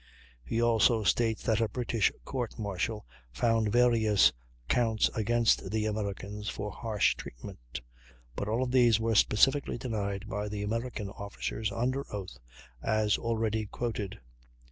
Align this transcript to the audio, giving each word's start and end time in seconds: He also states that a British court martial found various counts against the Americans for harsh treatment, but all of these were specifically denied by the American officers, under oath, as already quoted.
He 0.43 0.59
also 0.63 1.03
states 1.03 1.43
that 1.43 1.61
a 1.61 1.69
British 1.69 2.11
court 2.25 2.57
martial 2.57 3.05
found 3.31 3.71
various 3.71 4.33
counts 4.67 5.09
against 5.13 5.69
the 5.69 5.85
Americans 5.85 6.49
for 6.49 6.71
harsh 6.71 7.13
treatment, 7.13 7.81
but 8.35 8.47
all 8.47 8.63
of 8.63 8.71
these 8.71 8.99
were 8.99 9.13
specifically 9.13 9.77
denied 9.77 10.27
by 10.27 10.49
the 10.49 10.63
American 10.63 11.11
officers, 11.11 11.71
under 11.71 12.03
oath, 12.11 12.39
as 12.81 13.19
already 13.19 13.67
quoted. 13.67 14.19